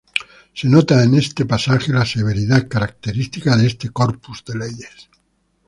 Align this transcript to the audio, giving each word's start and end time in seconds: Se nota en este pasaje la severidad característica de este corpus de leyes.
Se 0.55 0.67
nota 0.67 1.03
en 1.03 1.13
este 1.13 1.45
pasaje 1.45 1.93
la 1.93 2.07
severidad 2.07 2.67
característica 2.67 3.55
de 3.55 3.67
este 3.67 3.89
corpus 3.91 4.43
de 4.47 4.57
leyes. 4.57 5.11